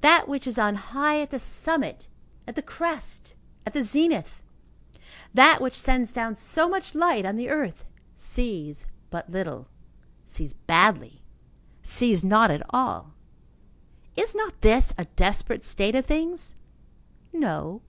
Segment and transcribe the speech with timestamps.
[0.00, 2.08] That which is on high at the summit,
[2.48, 4.42] at the crest, at the zenith,
[5.32, 7.84] that which sends down so much light on the earth,
[8.16, 9.68] sees but little,
[10.26, 11.22] sees badly,
[11.82, 13.14] sees not at all?
[14.16, 16.56] Is not this a desperate state of things?
[17.32, 17.80] No.